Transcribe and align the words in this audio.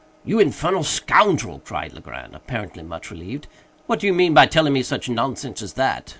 "You 0.25 0.39
infernal 0.39 0.81
scoundrel!" 0.83 1.59
cried 1.63 1.93
Legrand, 1.93 2.35
apparently 2.35 2.81
much 2.81 3.11
relieved, 3.11 3.45
"what 3.85 3.99
do 3.99 4.07
you 4.07 4.13
mean 4.13 4.33
by 4.33 4.47
telling 4.47 4.73
me 4.73 4.81
such 4.81 5.09
nonsense 5.09 5.61
as 5.61 5.73
that? 5.73 6.09